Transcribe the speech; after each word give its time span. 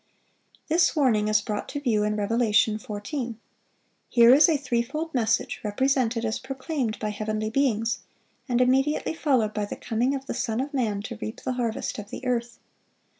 This 0.67 0.95
warning 0.95 1.27
is 1.27 1.41
brought 1.41 1.69
to 1.69 1.79
view 1.79 2.01
in 2.01 2.15
Revelation 2.15 2.79
14. 2.79 3.37
Here 4.09 4.33
is 4.33 4.49
a 4.49 4.57
threefold 4.57 5.13
message 5.13 5.61
represented 5.63 6.25
as 6.25 6.39
proclaimed 6.39 6.97
by 6.97 7.09
heavenly 7.09 7.51
beings, 7.51 7.99
and 8.49 8.61
immediately 8.61 9.13
followed 9.13 9.53
by 9.53 9.65
the 9.65 9.75
coming 9.75 10.15
of 10.15 10.25
the 10.25 10.33
Son 10.33 10.59
of 10.59 10.73
man 10.73 11.03
"to 11.03 11.19
reap 11.21 11.41
the 11.43 11.53
harvest 11.53 11.99
of 11.99 12.09
the 12.09 12.25
earth." 12.25 12.57